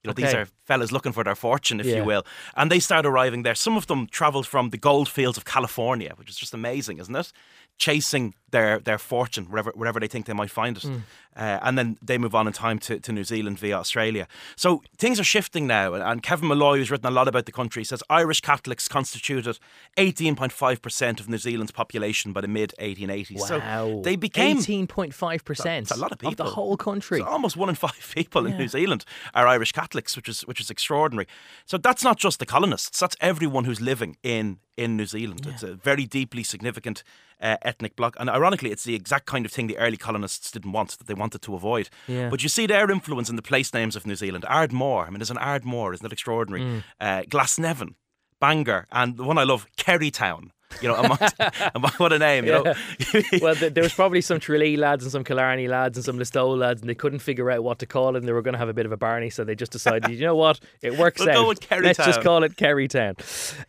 You 0.04 0.08
know, 0.08 0.12
okay. 0.12 0.24
these 0.24 0.34
are 0.34 0.46
fellas 0.66 0.92
looking 0.92 1.12
for 1.12 1.24
their 1.24 1.34
fortune, 1.34 1.80
if 1.80 1.86
yeah. 1.86 1.96
you 1.96 2.04
will. 2.04 2.26
And 2.56 2.70
they 2.70 2.78
start 2.78 3.06
arriving 3.06 3.42
there. 3.42 3.54
Some 3.54 3.76
of 3.76 3.86
them 3.86 4.06
travelled 4.06 4.46
from 4.46 4.68
the 4.68 4.76
gold 4.76 5.08
fields 5.08 5.38
of 5.38 5.46
California, 5.46 6.12
which 6.16 6.28
is 6.28 6.36
just 6.36 6.52
amazing, 6.52 6.98
isn't 6.98 7.16
it? 7.16 7.32
Chasing 7.78 8.34
their 8.54 8.78
their 8.78 8.98
fortune 8.98 9.46
wherever 9.46 9.72
wherever 9.74 9.98
they 10.00 10.06
think 10.06 10.26
they 10.26 10.32
might 10.32 10.50
find 10.50 10.76
it, 10.76 10.84
mm. 10.84 11.02
uh, 11.36 11.58
and 11.62 11.76
then 11.76 11.98
they 12.00 12.16
move 12.16 12.34
on 12.34 12.46
in 12.46 12.52
time 12.52 12.78
to, 12.78 13.00
to 13.00 13.12
New 13.12 13.24
Zealand 13.24 13.58
via 13.58 13.76
Australia. 13.76 14.28
So 14.54 14.82
things 14.96 15.18
are 15.18 15.24
shifting 15.24 15.66
now, 15.66 15.94
and 15.94 16.22
Kevin 16.22 16.48
Malloy, 16.48 16.78
who's 16.78 16.90
written 16.90 17.06
a 17.06 17.10
lot 17.10 17.26
about 17.26 17.46
the 17.46 17.52
country, 17.52 17.82
says 17.82 18.02
Irish 18.08 18.40
Catholics 18.40 18.86
constituted 18.86 19.58
18.5 19.96 20.80
percent 20.80 21.18
of 21.20 21.28
New 21.28 21.38
Zealand's 21.38 21.72
population 21.72 22.32
by 22.32 22.40
the 22.40 22.48
mid 22.48 22.72
1880s. 22.78 23.40
Wow. 23.40 23.46
So 23.46 24.00
they 24.04 24.14
became 24.14 24.58
18.5 24.58 25.44
percent. 25.44 25.90
a 25.90 25.96
lot 25.96 26.12
of 26.12 26.18
people 26.18 26.30
of 26.30 26.36
the 26.36 26.54
whole 26.54 26.76
country. 26.76 27.18
So 27.18 27.26
almost 27.26 27.56
one 27.56 27.68
in 27.68 27.74
five 27.74 28.12
people 28.14 28.46
yeah. 28.46 28.52
in 28.52 28.58
New 28.58 28.68
Zealand 28.68 29.04
are 29.34 29.48
Irish 29.48 29.72
Catholics, 29.72 30.14
which 30.14 30.28
is 30.28 30.42
which 30.42 30.60
is 30.60 30.70
extraordinary. 30.70 31.26
So 31.66 31.76
that's 31.76 32.04
not 32.04 32.18
just 32.18 32.38
the 32.38 32.46
colonists; 32.46 33.00
that's 33.00 33.16
everyone 33.20 33.64
who's 33.64 33.80
living 33.80 34.16
in 34.22 34.58
in 34.76 34.96
New 34.96 35.06
Zealand. 35.06 35.40
Yeah. 35.44 35.52
It's 35.52 35.62
a 35.62 35.74
very 35.74 36.06
deeply 36.06 36.44
significant 36.44 37.02
uh, 37.40 37.56
ethnic 37.62 37.96
bloc. 37.96 38.16
And 38.18 38.28
ironically, 38.44 38.70
it's 38.70 38.84
the 38.84 38.94
exact 38.94 39.24
kind 39.26 39.46
of 39.46 39.52
thing 39.52 39.66
the 39.66 39.78
early 39.78 39.96
colonists 39.96 40.50
didn't 40.50 40.72
want, 40.72 40.98
that 40.98 41.06
they 41.06 41.14
wanted 41.14 41.40
to 41.42 41.54
avoid. 41.54 41.88
Yeah. 42.06 42.28
But 42.28 42.42
you 42.42 42.50
see 42.50 42.66
their 42.66 42.90
influence 42.90 43.30
in 43.30 43.36
the 43.36 43.42
place 43.42 43.72
names 43.72 43.96
of 43.96 44.06
New 44.06 44.16
Zealand. 44.16 44.44
Ardmore, 44.46 45.06
I 45.06 45.10
mean, 45.10 45.18
there's 45.18 45.30
an 45.30 45.38
Ardmore, 45.38 45.94
isn't 45.94 46.02
that 46.02 46.12
extraordinary? 46.12 46.62
Mm. 46.62 46.84
Uh, 47.00 47.22
Glasnevin, 47.22 47.94
Bangor, 48.40 48.86
and 48.92 49.16
the 49.16 49.24
one 49.24 49.38
I 49.38 49.44
love, 49.44 49.66
Kerrytown 49.78 50.50
you 50.82 50.88
know, 50.88 50.96
amongst, 50.96 52.00
what 52.00 52.12
a 52.12 52.18
name, 52.18 52.44
you 52.44 52.52
yeah. 52.52 52.74
know. 53.14 53.22
well, 53.40 53.54
there 53.54 53.82
was 53.82 53.92
probably 53.92 54.20
some 54.20 54.40
Tralee 54.40 54.76
lads 54.76 55.04
and 55.04 55.12
some 55.12 55.24
Killarney 55.24 55.68
lads 55.68 55.96
and 55.96 56.04
some 56.04 56.18
Listowel 56.18 56.58
lads, 56.58 56.80
and 56.80 56.90
they 56.90 56.94
couldn't 56.94 57.20
figure 57.20 57.50
out 57.50 57.62
what 57.62 57.78
to 57.80 57.86
call 57.86 58.16
it, 58.16 58.18
and 58.18 58.28
they 58.28 58.32
were 58.32 58.42
going 58.42 58.54
to 58.54 58.58
have 58.58 58.68
a 58.68 58.74
bit 58.74 58.86
of 58.86 58.92
a 58.92 58.96
Barney, 58.96 59.30
so 59.30 59.44
they 59.44 59.54
just 59.54 59.72
decided, 59.72 60.10
you 60.18 60.24
know 60.24 60.36
what, 60.36 60.60
it 60.82 60.98
works 60.98 61.20
we'll 61.20 61.50
out. 61.50 61.70
Let's 61.70 61.98
just 61.98 62.22
call 62.22 62.42
it 62.44 62.56
Kerrytown. 62.56 63.14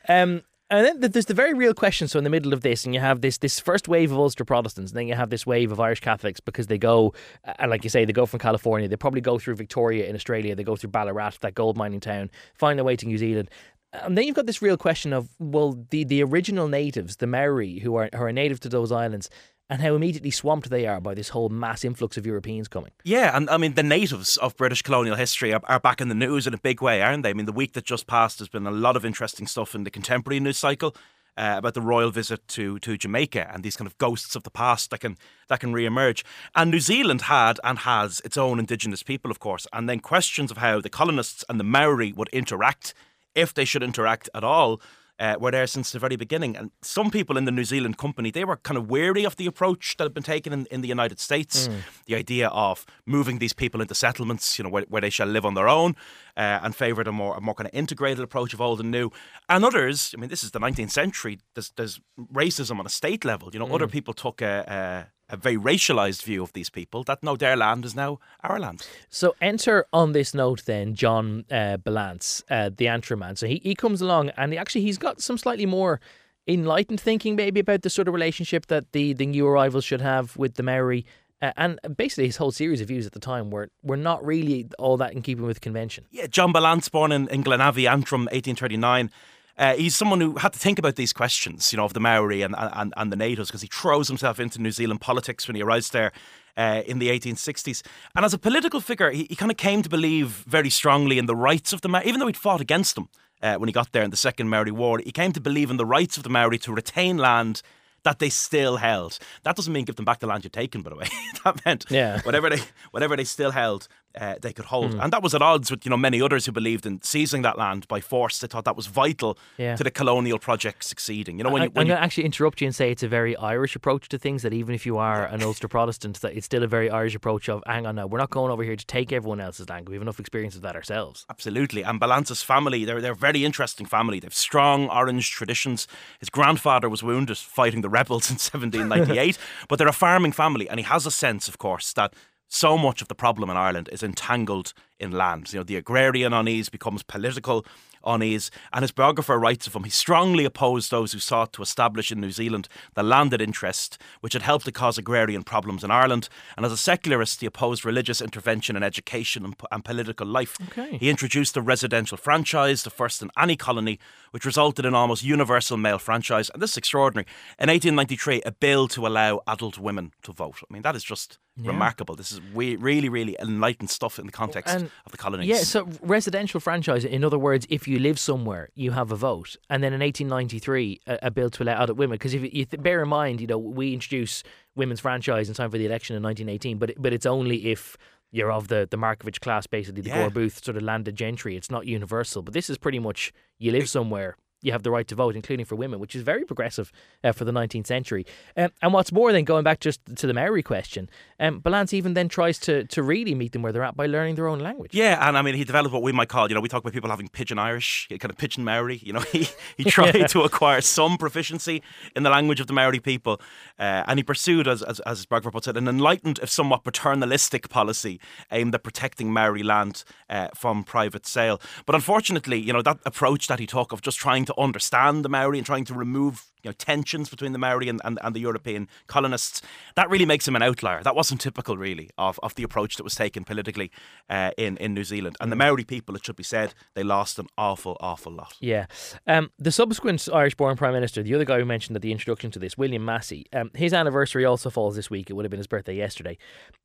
Um, 0.10 0.42
and 0.70 1.02
then 1.02 1.12
there's 1.12 1.28
the 1.28 1.34
very 1.36 1.54
real 1.54 1.74
question. 1.74 2.08
So 2.08 2.18
in 2.18 2.24
the 2.24 2.30
middle 2.30 2.52
of 2.52 2.62
this, 2.62 2.86
and 2.86 2.94
you 2.94 3.00
have 3.00 3.22
this 3.22 3.38
this 3.38 3.60
first 3.60 3.88
wave 3.88 4.12
of 4.12 4.18
Ulster 4.18 4.44
Protestants, 4.44 4.92
and 4.92 5.00
then 5.00 5.08
you 5.08 5.14
have 5.14 5.30
this 5.30 5.46
wave 5.46 5.72
of 5.72 5.80
Irish 5.80 6.00
Catholics 6.00 6.40
because 6.40 6.68
they 6.68 6.78
go, 6.78 7.14
and 7.60 7.70
like 7.70 7.84
you 7.84 7.90
say, 7.90 8.04
they 8.04 8.14
go 8.14 8.26
from 8.26 8.40
California. 8.40 8.88
They 8.88 8.96
probably 8.96 9.22
go 9.22 9.38
through 9.38 9.56
Victoria 9.56 10.08
in 10.08 10.16
Australia. 10.16 10.56
They 10.56 10.64
go 10.64 10.76
through 10.76 10.90
Ballarat, 10.90 11.34
that 11.42 11.54
gold 11.54 11.78
mining 11.78 12.00
town, 12.00 12.32
find 12.56 12.80
their 12.80 12.84
way 12.84 12.96
to 12.96 13.06
New 13.06 13.18
Zealand. 13.18 13.50
And 13.94 14.18
then 14.18 14.26
you've 14.26 14.36
got 14.36 14.48
this 14.48 14.62
real 14.62 14.78
question 14.78 15.14
of 15.14 15.30
well, 15.40 15.86
the 15.92 16.04
the 16.04 16.24
original 16.24 16.68
natives, 16.68 17.18
the 17.18 17.28
Maori, 17.28 17.80
who 17.80 17.96
are 17.96 18.10
who 18.14 18.24
are 18.24 18.32
native 18.32 18.60
to 18.62 18.70
those 18.70 18.92
islands, 18.92 19.30
and 19.70 19.82
how 19.82 19.96
immediately 19.96 20.32
swamped 20.32 20.70
they 20.70 20.86
are 20.86 21.02
by 21.02 21.14
this 21.14 21.30
whole 21.30 21.50
mass 21.50 21.84
influx 21.84 22.18
of 22.18 22.26
Europeans 22.26 22.68
coming. 22.68 22.92
Yeah, 23.04 23.36
and 23.36 23.50
I 23.50 23.58
mean, 23.58 23.74
the 23.74 23.84
natives 23.84 24.38
of 24.38 24.56
British 24.56 24.82
colonial 24.82 25.16
history 25.16 25.54
are, 25.54 25.62
are, 25.66 25.80
back 25.80 26.02
in 26.02 26.10
the 26.10 26.16
news 26.16 26.46
in 26.46 26.54
a 26.54 26.60
big 26.60 26.82
way, 26.82 27.02
aren't 27.02 27.24
they? 27.24 27.32
I 27.32 27.34
mean, 27.34 27.46
the 27.46 27.52
week 27.52 27.74
that 27.74 27.86
just 27.86 28.08
passed 28.08 28.40
has 28.40 28.50
been 28.50 28.68
a 28.68 28.72
lot 28.72 28.96
of 28.96 29.06
interesting 29.06 29.48
stuff 29.48 29.74
in 29.74 29.84
the 29.84 29.92
contemporary 29.92 30.40
news 30.40 30.58
cycle. 30.58 30.96
Uh, 31.38 31.56
about 31.58 31.74
the 31.74 31.82
royal 31.82 32.12
visit 32.12 32.48
to 32.48 32.80
to 32.80 32.98
Jamaica 32.98 33.52
and 33.54 33.62
these 33.62 33.76
kind 33.76 33.88
of 33.88 33.98
ghosts 33.98 34.38
of 34.38 34.44
the 34.44 34.50
past 34.50 34.90
that 34.90 35.02
can 35.02 35.18
that 35.50 35.60
can 35.60 35.74
re-emerge. 35.74 36.24
And 36.56 36.72
New 36.72 36.80
Zealand 36.80 37.24
had 37.24 37.60
and 37.62 37.80
has 37.80 38.22
its 38.24 38.38
own 38.38 38.58
indigenous 38.58 39.04
people, 39.04 39.30
of 39.30 39.40
course, 39.40 39.68
and 39.74 39.90
then 39.90 40.00
questions 40.00 40.50
of 40.50 40.60
how 40.60 40.80
the 40.80 40.90
colonists 40.90 41.44
and 41.50 41.60
the 41.60 41.66
Maori 41.66 42.14
would 42.14 42.30
interact, 42.30 42.94
if 43.36 43.54
they 43.54 43.66
should 43.66 43.84
interact 43.84 44.30
at 44.34 44.46
all, 44.46 44.80
uh, 45.20 45.36
were 45.40 45.52
there 45.52 45.68
since 45.68 45.92
the 45.92 46.00
very 46.00 46.16
beginning. 46.16 46.56
And 46.58 46.72
some 46.82 47.10
people 47.10 47.38
in 47.38 47.46
the 47.46 47.52
New 47.52 47.64
Zealand 47.64 47.98
company, 47.98 48.32
they 48.32 48.44
were 48.44 48.58
kind 48.58 48.78
of 48.78 48.90
wary 48.90 49.24
of 49.24 49.36
the 49.38 49.48
approach 49.48 49.96
that 49.98 50.04
had 50.04 50.14
been 50.14 50.24
taken 50.24 50.54
in, 50.54 50.66
in 50.72 50.82
the 50.82 50.88
United 50.88 51.20
States. 51.20 51.68
Mm. 51.68 51.78
The 52.06 52.16
idea 52.16 52.48
of 52.50 52.86
moving 53.06 53.40
these 53.40 53.54
people 53.54 53.82
into 53.82 53.96
settlements, 53.96 54.58
you 54.58 54.64
know, 54.64 54.70
where, 54.70 54.86
where 54.90 55.02
they 55.02 55.10
shall 55.10 55.28
live 55.28 55.46
on 55.46 55.54
their 55.54 55.68
own, 55.68 55.96
uh, 56.36 56.60
and 56.64 56.76
favoured 56.76 57.08
a 57.08 57.12
more, 57.12 57.38
a 57.38 57.42
more 57.42 57.56
kind 57.56 57.68
of 57.68 57.74
integrated 57.74 58.24
approach 58.24 58.54
of 58.54 58.62
old 58.62 58.80
and 58.80 58.92
new. 58.92 59.10
And 59.48 59.64
others, 59.64 60.14
I 60.16 60.20
mean, 60.20 60.30
this 60.30 60.44
is 60.44 60.52
the 60.52 60.60
19th 60.60 60.92
century, 60.92 61.40
there's, 61.54 61.72
there's 61.76 62.02
racism 62.34 62.80
on 62.80 62.86
a 62.86 62.90
state 62.90 63.24
level. 63.24 63.50
You 63.54 63.60
know, 63.60 63.68
mm. 63.68 63.76
other 63.76 63.88
people 63.88 64.14
took 64.14 64.42
a, 64.42 65.08
a 65.25 65.25
a 65.30 65.38
very 65.38 65.58
racialized 65.58 66.24
view 66.24 66.44
of 66.44 66.54
these 66.54 66.70
people 66.70 67.04
that 67.04 67.24
no, 67.24 67.36
their 67.36 67.56
land 67.56 67.86
is 67.86 67.96
now 67.96 68.20
our 68.44 68.60
land. 68.60 68.86
So 69.10 69.36
enter 69.42 69.86
on 69.92 70.12
this 70.12 70.34
note 70.34 70.66
then 70.66 70.96
John 70.96 71.46
uh, 71.50 71.78
Ballance, 71.78 72.44
uh, 72.50 72.70
the 72.76 72.88
Antrim 72.88 73.20
man. 73.20 73.36
So 73.36 73.48
he, 73.48 73.60
he 73.64 73.76
comes 73.76 74.02
along 74.02 74.30
and 74.38 74.52
he 74.54 74.58
actually 74.58 74.82
he's 74.82 74.98
got 74.98 75.22
some 75.22 75.38
slightly 75.38 75.66
more 75.66 76.00
enlightened 76.48 77.02
thinking 77.02 77.36
maybe 77.36 77.60
about 77.60 77.82
the 77.82 77.90
sort 77.90 78.08
of 78.08 78.14
relationship 78.14 78.68
that 78.68 78.92
the, 78.92 79.14
the 79.14 79.26
new 79.26 79.48
arrivals 79.48 79.84
should 79.84 80.02
have 80.02 80.38
with 80.38 80.56
the 80.56 80.64
Maori. 80.64 81.06
Uh, 81.42 81.52
and 81.58 81.80
basically, 81.98 82.26
his 82.26 82.38
whole 82.38 82.52
series 82.52 82.80
of 82.80 82.88
views 82.88 83.06
at 83.06 83.12
the 83.12 83.20
time 83.20 83.52
were 83.52 83.70
were 83.84 83.98
not 83.98 84.26
really 84.26 84.68
all 84.80 84.96
that 84.96 85.12
in 85.12 85.22
keeping 85.22 85.46
with 85.46 85.60
convention. 85.60 86.06
Yeah, 86.10 86.28
John 86.28 86.54
Ballance, 86.54 86.90
born 86.90 87.12
in, 87.12 87.28
in 87.28 87.44
Glenavy, 87.44 87.90
Antrim, 87.90 88.22
1839, 88.22 89.12
uh, 89.58 89.76
he's 89.76 89.96
someone 89.96 90.20
who 90.22 90.36
had 90.36 90.54
to 90.54 90.60
think 90.60 90.78
about 90.80 90.96
these 90.96 91.14
questions, 91.14 91.72
you 91.72 91.78
know, 91.78 91.86
of 91.86 91.94
the 91.94 92.00
Maori 92.00 92.42
and, 92.42 92.56
and, 92.58 92.94
and 92.98 93.12
the 93.12 93.16
natives, 93.16 93.50
because 93.50 93.62
he 93.62 93.68
throws 93.68 94.08
himself 94.08 94.40
into 94.40 94.62
New 94.62 94.72
Zealand 94.72 95.02
politics 95.02 95.48
when 95.48 95.56
he 95.56 95.64
arrives 95.64 95.90
there 95.92 96.12
uh, 96.58 96.82
in 96.86 97.00
the 97.00 97.10
1860s. 97.10 97.82
And 98.16 98.26
as 98.26 98.34
a 98.34 98.38
political 98.38 98.82
figure, 98.82 99.12
he, 99.12 99.26
he 99.30 99.36
kind 99.36 99.52
of 99.52 99.58
came 99.58 99.82
to 99.82 99.90
believe 99.90 100.44
very 100.48 100.70
strongly 100.70 101.18
in 101.18 101.26
the 101.26 101.36
rights 101.36 101.74
of 101.74 101.82
the 101.82 101.90
Maori, 101.90 102.08
even 102.08 102.20
though 102.20 102.28
he'd 102.28 102.38
fought 102.38 102.62
against 102.62 102.96
them 102.96 103.10
uh, 103.42 103.56
when 103.56 103.70
he 103.70 103.74
got 103.74 103.92
there 103.92 104.04
in 104.04 104.12
the 104.12 104.18
Second 104.18 104.50
Maori 104.50 104.72
War. 104.72 105.00
He 105.00 105.12
came 105.12 105.32
to 105.32 105.42
believe 105.42 105.70
in 105.70 105.78
the 105.78 105.86
rights 105.86 106.18
of 106.18 106.24
the 106.24 106.30
Maori 106.30 106.58
to 106.60 106.74
retain 106.74 107.18
land 107.18 107.62
that 108.04 108.20
they 108.20 108.30
still 108.30 108.78
held. 108.78 109.20
That 109.44 109.56
doesn't 109.56 109.74
mean 109.74 109.84
give 109.84 109.96
them 109.96 110.06
back 110.06 110.20
the 110.20 110.28
land 110.28 110.44
you've 110.44 110.54
taken, 110.54 110.82
by 110.82 110.92
the 110.92 110.96
way. 110.96 111.08
that 111.44 111.66
meant 111.66 111.86
yeah. 111.90 112.22
whatever 112.22 112.50
they 112.50 112.60
whatever 112.92 113.16
they 113.16 113.24
still 113.24 113.52
held, 113.52 113.88
uh, 114.18 114.36
they 114.42 114.54
could 114.54 114.66
hold. 114.66 114.94
Mm. 114.94 115.04
And 115.04 115.14
that 115.14 115.22
was 115.22 115.36
at 115.36 115.42
odds 115.42 115.70
with 115.70 115.86
you 115.86 115.90
know 115.90 115.98
many 115.98 116.22
others 116.22 116.46
who 116.46 116.52
believed 116.52 116.86
in 116.86 117.02
seizing 117.02 117.42
that 117.44 117.58
land 117.58 117.88
by 117.88 118.00
force. 118.00 118.40
They 118.40 118.48
thought 118.48 118.66
that 118.66 118.76
was 118.76 118.88
vital 118.88 119.38
yeah. 119.58 119.76
to 119.76 119.84
the 119.84 119.92
colonial 119.92 120.40
project 120.40 120.84
succeeding. 120.84 121.38
You 121.38 121.44
know, 121.44 121.50
when 121.52 121.62
I, 121.62 121.66
you, 121.66 121.72
when 121.72 121.82
I'm 121.82 121.88
going 121.88 121.98
to 121.98 122.04
actually 122.04 122.26
interrupt 122.26 122.62
you 122.62 122.68
and 122.68 122.76
say 122.76 122.92
it's 122.92 123.04
a 123.04 123.08
very 123.08 123.36
Irish 123.38 123.76
approach 123.76 124.10
to 124.10 124.18
things. 124.18 124.42
That 124.42 124.54
even 124.54 124.74
if 124.74 124.86
you 124.86 124.98
are 124.98 125.26
an 125.26 125.44
Ulster 125.44 125.68
Protestant, 125.68 126.22
that 126.22 126.36
it's 126.36 126.46
still 126.46 126.64
a 126.64 126.68
very 126.68 126.90
Irish 126.90 127.16
approach 127.16 127.50
of 127.50 127.64
hang 127.66 127.86
on 127.86 127.96
now, 127.96 128.08
we're 128.08 128.20
not 128.20 128.30
going 128.30 128.52
over 128.52 128.64
here 128.64 128.76
to 128.76 128.86
take 128.86 129.12
everyone 129.12 129.40
else's 129.40 129.70
land. 129.70 129.88
We 129.88 129.96
have 129.96 130.02
enough 130.02 130.20
experience 130.20 130.56
of 130.56 130.62
that 130.62 130.76
ourselves. 130.76 131.26
Absolutely. 131.30 131.84
And 131.84 132.00
Ballance's 132.00 132.42
family, 132.42 132.86
they're 132.86 133.02
they're 133.02 133.12
a 133.12 133.16
very 133.16 133.46
interesting 133.46 133.86
family. 133.86 134.20
They've 134.20 134.34
strong 134.34 134.90
Orange 134.90 135.32
traditions. 135.32 135.88
His 136.20 136.30
grandfather 136.30 136.90
was 136.90 137.04
wounded 137.04 137.38
fighting 137.38 137.82
the 137.82 137.90
rebels 137.90 138.30
in 138.30 138.36
1798, 138.36 139.38
but 139.68 139.78
they're 139.78 139.88
a 139.88 139.94
farming 139.94 140.32
family, 140.32 140.70
and 140.70 140.80
he 140.80 140.86
has 140.86 141.06
a 141.06 141.12
sense, 141.12 141.48
of 141.48 141.58
course, 141.58 141.94
that 141.94 142.14
so 142.48 142.78
much 142.78 143.02
of 143.02 143.08
the 143.08 143.16
problem 143.16 143.50
in 143.50 143.58
Ireland 143.58 143.90
is 143.92 144.04
entangled 144.04 144.74
in 145.00 145.12
land. 145.12 145.52
You 145.52 145.60
know, 145.60 145.64
the 145.64 145.76
agrarian 145.76 146.34
unease 146.34 146.70
becomes 146.70 147.04
political 147.04 147.66
unease, 148.06 148.52
and 148.74 148.84
his 148.84 148.92
biographer 148.92 149.40
writes 149.40 149.68
of 149.68 149.76
him, 149.76 149.84
he 149.84 149.90
strongly 149.90 150.46
opposed 150.46 150.92
those 150.92 151.12
who 151.12 151.20
sought 151.20 151.54
to 151.54 151.62
establish 151.62 152.12
in 152.12 152.22
New 152.22 152.32
Zealand 152.32 152.68
the 152.94 153.04
landed 153.04 153.42
interest, 153.42 153.98
which 154.22 154.34
had 154.34 154.42
helped 154.42 154.66
to 154.66 154.72
cause 154.72 154.98
agrarian 154.98 155.44
problems 155.44 155.84
in 155.84 155.92
Ireland. 155.92 156.30
And 156.58 156.66
as 156.66 156.72
a 156.72 156.78
secularist, 156.78 157.42
he 157.42 157.48
opposed 157.48 157.86
religious 157.86 158.22
intervention 158.22 158.76
in 158.76 158.84
education 158.84 159.46
and, 159.46 159.56
and 159.72 159.84
political 159.84 160.28
life. 160.28 160.58
Okay. 160.70 160.98
He 160.98 161.10
introduced 161.10 161.54
the 161.54 161.62
residential 161.62 162.18
franchise, 162.18 162.84
the 162.84 162.90
first 162.90 163.22
in 163.22 163.32
any 163.38 163.56
colony, 163.56 164.00
which 164.32 164.46
resulted 164.46 164.86
in 164.86 164.94
almost 164.94 165.24
universal 165.24 165.78
male 165.78 166.00
franchise. 166.00 166.50
And 166.50 166.62
this 166.62 166.72
is 166.72 166.78
extraordinary. 166.78 167.26
In 167.60 167.70
1893, 167.70 168.42
a 168.46 168.52
bill 168.52 168.88
to 168.90 169.08
allow 169.08 169.42
adult 169.48 169.78
women 169.78 170.12
to 170.24 170.34
vote. 170.34 170.58
I 170.70 170.74
mean, 170.74 170.82
that 170.82 170.96
is 170.96 171.04
just 171.04 171.40
yeah. 171.58 171.72
remarkable. 171.72 172.16
This 172.16 172.32
is 172.32 172.42
we, 172.54 172.76
really, 172.76 173.10
really 173.10 173.36
enlightened 173.40 173.90
stuff 173.90 174.20
in 174.20 174.26
the 174.26 174.32
context 174.32 174.76
and, 174.76 174.92
of 175.06 175.12
the 175.12 175.18
colonies. 175.18 175.48
Yeah, 175.48 175.58
so 175.58 175.88
residential 176.02 176.60
franchise, 176.60 177.06
in 177.06 177.24
other 177.24 177.40
words, 177.40 177.66
if 177.70 177.88
you 177.88 177.95
live 178.00 178.20
somewhere, 178.20 178.70
you 178.76 178.92
have 178.92 179.12
a 179.12 179.16
vote. 179.16 179.56
And 179.70 179.84
then 179.84 179.94
in 179.94 180.00
1893, 180.00 181.02
a, 181.08 181.20
a 181.24 181.32
bill 181.32 181.50
to 181.52 181.64
allow 181.64 181.84
adult 181.84 181.98
women, 181.98 182.16
because 182.16 182.34
if 182.34 182.42
you 182.42 182.66
th- 182.66 182.82
bear 182.82 183.02
in 183.02 183.10
mind, 183.10 183.42
you 183.42 183.48
know, 183.48 183.58
we 183.58 183.94
introduce 183.94 184.44
women's 184.76 185.00
franchise 185.00 185.48
in 185.48 185.56
time 185.56 185.72
for 185.72 185.78
the 185.78 185.86
election 185.86 186.16
in 186.16 186.24
1918, 186.24 186.78
but 186.78 186.94
but 186.98 187.14
it's 187.14 187.26
only 187.26 187.68
if 187.72 187.98
you're 188.32 188.52
of 188.52 188.68
the, 188.68 188.88
the 188.90 188.98
Markievicz 188.98 189.40
class, 189.40 189.66
basically 189.66 190.02
the 190.02 190.10
yeah. 190.10 190.22
Gore 190.22 190.30
Booth 190.30 190.64
sort 190.64 190.76
of 190.76 190.84
landed 190.84 191.16
gentry. 191.16 191.56
It's 191.56 191.72
not 191.72 191.86
universal, 191.86 192.42
but 192.42 192.54
this 192.54 192.70
is 192.70 192.78
pretty 192.78 193.00
much 193.00 193.32
you 193.60 193.72
live 193.72 193.90
somewhere 193.90 194.36
you 194.66 194.72
have 194.72 194.84
the 194.84 194.92
right 194.92 195.08
to 195.08 195.16
vote, 195.16 195.36
including 195.36 195.66
for 195.66 195.76
women, 195.76 196.00
which 196.00 196.16
is 196.16 196.24
very 196.24 196.44
progressive 196.44 196.92
uh, 197.24 197.32
for 197.32 197.46
the 197.46 197.52
19th 197.52 197.88
century. 197.88 198.26
Um, 198.58 198.72
and 198.82 198.94
what's 198.94 199.12
more, 199.12 199.32
then 199.32 199.44
going 199.44 199.64
back 199.64 199.80
just 199.80 200.00
to 200.16 200.28
the 200.28 200.34
Maori 200.34 200.64
question, 200.64 201.10
um, 201.40 201.62
Ballance 201.62 201.94
even 201.94 202.14
then 202.14 202.30
tries 202.30 202.58
to 202.60 202.86
to 202.86 203.04
really 203.04 203.36
meet 203.36 203.52
them 203.52 203.62
where 203.62 203.72
they're 203.72 203.84
at 203.84 203.96
by 203.96 204.08
learning 204.08 204.36
their 204.36 204.48
own 204.48 204.60
language. 204.60 204.94
Yeah, 204.94 205.28
and 205.28 205.38
I 205.38 205.42
mean 205.42 205.56
he 205.56 205.64
developed 205.64 205.94
what 205.94 206.02
we 206.02 206.12
might 206.12 206.30
call, 206.30 206.50
you 206.50 206.56
know, 206.56 206.62
we 206.62 206.70
talk 206.70 206.82
about 206.82 206.94
people 206.94 207.10
having 207.10 207.28
pidgin 207.28 207.60
Irish, 207.60 208.08
kind 208.10 208.32
of 208.32 208.38
pidgin 208.38 208.64
Maori. 208.64 208.98
You 209.04 209.14
know, 209.14 209.20
he 209.32 209.48
he 209.78 209.84
tried 209.90 210.16
yeah. 210.16 210.28
to 210.28 210.42
acquire 210.42 210.82
some 210.82 211.18
proficiency 211.18 211.82
in 212.16 212.24
the 212.24 212.30
language 212.30 212.60
of 212.60 212.68
the 212.68 212.74
Maori 212.74 213.00
people, 213.00 213.40
uh, 213.80 214.04
and 214.08 214.20
he 214.20 214.24
pursued, 214.24 214.68
as 214.68 214.82
as, 214.82 215.00
as 215.02 215.26
puts 215.26 215.68
it, 215.68 215.78
an 215.78 215.88
enlightened, 215.88 216.40
if 216.42 216.50
somewhat 216.50 216.84
paternalistic 216.84 217.70
policy 217.70 218.20
aimed 218.52 218.74
at 218.74 218.84
protecting 218.84 219.32
Maori 219.32 219.64
land 219.64 220.04
uh, 220.30 220.48
from 220.56 220.84
private 220.84 221.26
sale. 221.26 221.62
But 221.86 221.96
unfortunately, 221.96 222.60
you 222.60 222.74
know, 222.74 222.82
that 222.82 223.00
approach 223.06 223.48
that 223.48 223.60
he 223.60 223.68
took 223.68 223.92
of 223.92 224.02
just 224.02 224.18
trying 224.18 224.46
to 224.46 224.54
understand 224.58 225.24
the 225.24 225.30
Maori 225.30 225.58
and 225.58 225.66
trying 225.66 225.86
to 225.86 225.94
remove 225.94 226.48
you 226.66 226.70
know, 226.70 226.74
tensions 226.74 227.30
between 227.30 227.52
the 227.52 227.60
Maori 227.60 227.88
and, 227.88 228.02
and, 228.04 228.18
and, 228.24 228.36
the 228.36 228.40
European 228.40 228.90
colonists. 229.06 229.62
That 229.96 230.10
really 230.10 230.26
makes 230.26 230.48
him 230.48 230.56
an 230.56 230.64
outlier. 230.64 231.04
That 231.04 231.16
wasn't 231.16 231.40
typical, 231.40 231.78
really, 231.78 232.10
of, 232.18 232.40
of 232.42 232.56
the 232.56 232.64
approach 232.64 232.98
that 232.98 233.04
was 233.04 233.14
taken 233.14 233.44
politically 233.44 233.92
uh, 234.32 234.50
in, 234.58 234.76
in 234.78 234.96
New 234.96 235.04
Zealand. 235.04 235.36
And 235.40 235.52
the 235.52 235.56
mm. 235.56 235.60
Maori 235.60 235.84
people, 235.84 236.16
it 236.16 236.26
should 236.26 236.36
be 236.36 236.44
said, 236.44 236.74
they 236.96 237.04
lost 237.04 237.38
an 237.38 237.48
awful, 237.56 237.98
awful 238.00 238.32
lot. 238.32 238.56
Yeah. 238.60 238.88
Um, 239.28 239.52
the 239.60 239.72
subsequent 239.72 240.28
Irish 240.34 240.56
born 240.56 240.76
Prime 240.76 240.94
Minister, 240.94 241.22
the 241.22 241.36
other 241.36 241.46
guy 241.46 241.60
who 241.60 241.66
mentioned 241.66 241.96
at 241.96 242.02
the 242.02 242.12
introduction 242.12 242.50
to 242.52 242.60
this, 242.60 242.76
William 242.80 243.06
Massey, 243.06 243.46
um, 243.54 243.70
his 243.76 243.94
anniversary 243.94 244.44
also 244.44 244.72
falls 244.72 244.96
this 244.96 245.12
week. 245.12 245.30
It 245.30 245.34
would 245.34 245.46
have 245.46 245.52
been 245.52 245.60
his 245.60 245.68
birthday 245.68 245.96
yesterday. 245.96 246.36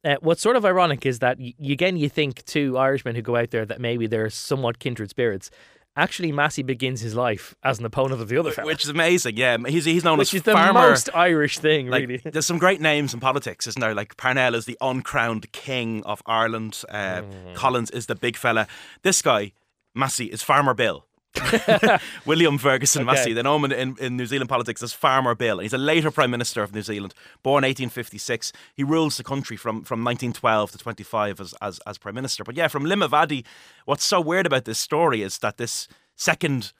Uh, 0.05 0.17
what's 0.21 0.43
sort 0.43 0.57
of 0.57 0.67
ironic 0.67 1.07
is 1.07 1.21
that, 1.21 1.39
y- 1.39 1.55
again, 1.59 1.97
you 1.97 2.11
think 2.11 2.45
two 2.45 2.77
Irishmen 2.77 3.15
who 3.15 3.23
go 3.23 3.37
out 3.37 3.51
there 3.51 3.65
that 3.65 3.81
maybe 3.81 4.07
they're 4.07 4.29
somewhat 4.29 4.79
kindred 4.79 5.09
spirits 5.09 5.51
actually 5.97 6.33
Massey 6.33 6.63
begins 6.63 7.01
his 7.01 7.15
life 7.15 7.55
as 7.63 7.79
an 7.79 7.85
opponent 7.85 8.21
of 8.21 8.29
the 8.29 8.39
other 8.39 8.51
fella. 8.51 8.67
Which 8.67 8.85
is 8.85 8.91
amazing, 8.91 9.37
yeah. 9.37 9.57
He's, 9.67 9.85
he's 9.85 10.05
known 10.05 10.19
Which 10.19 10.35
as 10.35 10.41
is 10.41 10.43
the 10.43 10.53
farmer. 10.53 10.73
most 10.73 11.09
Irish 11.15 11.59
thing, 11.59 11.89
like, 11.89 12.09
really. 12.09 12.23
There's 12.25 12.47
some 12.47 12.59
great 12.59 12.81
names 12.81 13.15
in 13.15 13.21
politics, 13.21 13.67
isn't 13.67 13.81
there? 13.81 13.95
Like 13.95 14.17
Parnell 14.17 14.55
is 14.55 14.67
the 14.67 14.79
uncrowned 14.81 15.53
king 15.53 16.03
of 16.05 16.23
Ireland. 16.27 16.83
Uh, 16.89 17.23
mm. 17.23 17.55
Collins 17.55 17.91
is 17.91 18.07
the 18.07 18.15
big 18.15 18.37
fella. 18.37 18.67
This 19.03 19.23
guy, 19.23 19.53
Massey, 19.95 20.27
is 20.27 20.43
Farmer 20.43 20.75
Bill. 20.75 21.07
William 22.27 22.59
Ferguson 22.59 23.03
okay. 23.03 23.13
Massey, 23.13 23.33
the 23.33 23.43
him 23.43 23.65
in, 23.65 23.97
in, 23.99 24.17
New 24.17 24.27
Zealand 24.27 24.49
politics 24.49 24.83
as 24.83 24.93
Farmer 24.93 25.35
Bill. 25.35 25.59
He's 25.59 25.73
a 25.73 25.79
later 25.79 26.11
Prime 26.11 26.31
Minister 26.31 26.63
of 26.63 26.75
New 26.75 26.83
Zealand, 26.83 27.15
born 27.43 27.63
1856. 27.63 28.53
He 28.75 28.83
rules 28.83 29.17
the 29.17 29.25
country 29.25 29.57
from, 29.57 29.83
from 29.85 30.05
1912 30.05 30.73
to 30.73 30.79
25 30.79 31.41
as, 31.41 31.55
as, 31.61 31.81
as 31.87 31.99
Prime 31.99 32.15
Minister. 32.15 32.43
But 32.43 32.57
yeah, 32.57 32.69
from 32.69 32.85
Limavady, 32.85 33.45
what's 33.85 34.05
so 34.05 34.21
weird 34.21 34.47
about 34.47 34.65
this 34.65 34.79
story 34.79 35.23
is 35.23 35.39
that 35.39 35.57
this 35.57 35.87
second 36.17 36.73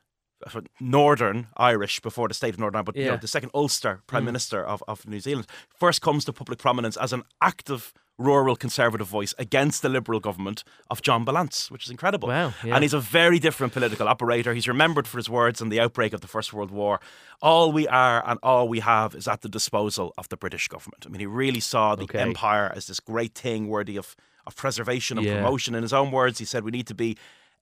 uh, 0.47 0.61
Northern 0.81 1.47
Irish 1.57 2.01
before 2.01 2.29
the 2.29 2.35
state 2.35 2.55
of 2.55 2.59
Northern 2.59 2.77
Ireland, 2.77 2.87
but 2.87 2.97
yeah. 2.97 3.05
you 3.05 3.11
know, 3.13 3.17
the 3.19 3.29
second 3.29 3.51
Ulster 3.55 4.03
Prime 4.07 4.23
mm. 4.23 4.27
Minister 4.27 4.65
of, 4.65 4.83
of 4.89 5.07
New 5.07 5.21
Zealand 5.21 5.47
first 5.69 6.01
comes 6.03 6.25
to 6.25 6.33
public 6.33 6.59
prominence 6.59 6.97
as 6.97 7.13
an 7.13 7.23
active 7.41 7.93
rural 8.21 8.55
conservative 8.55 9.07
voice 9.07 9.35
against 9.39 9.83
the 9.83 9.89
Liberal 9.89 10.21
government 10.21 10.63
of 10.91 11.01
John 11.03 11.25
Ballance, 11.25 11.71
which 11.71 11.85
is 11.85 11.91
incredible. 11.91 12.29
Wow, 12.29 12.53
yeah. 12.63 12.75
And 12.75 12.85
he's 12.85 12.93
a 12.93 13.01
very 13.01 13.39
different 13.39 13.73
political 13.73 14.07
operator. 14.07 14.53
He's 14.53 14.69
remembered 14.69 15.09
for 15.09 15.17
his 15.17 15.29
words 15.29 15.61
in 15.61 15.71
the 15.71 15.81
outbreak 15.81 16.13
of 16.13 16.21
the 16.21 16.29
First 16.29 16.53
World 16.53 16.71
War. 16.71 17.01
All 17.41 17.73
we 17.73 17.89
are 17.89 18.23
and 18.29 18.39
all 18.43 18.69
we 18.69 18.81
have 18.81 19.15
is 19.15 19.27
at 19.27 19.41
the 19.41 19.49
disposal 19.49 20.13
of 20.19 20.29
the 20.29 20.37
British 20.37 20.69
government. 20.69 21.07
I 21.07 21.09
mean, 21.09 21.21
he 21.21 21.27
really 21.27 21.61
saw 21.61 21.97
the 21.97 22.05
okay. 22.05 22.21
empire 22.21 22.71
as 22.77 22.87
this 22.87 23.01
great 23.01 23.35
thing 23.35 23.69
worthy 23.69 23.97
of, 23.97 24.15
of 24.47 24.55
preservation 24.55 25.17
and 25.17 25.27
yeah. 25.27 25.37
promotion. 25.37 25.75
In 25.75 25.83
his 25.83 25.95
own 25.95 26.11
words, 26.11 26.39
he 26.39 26.45
said, 26.45 26.63
We 26.63 26.71
need 26.71 26.87
to 26.89 26.95
be 26.95 27.17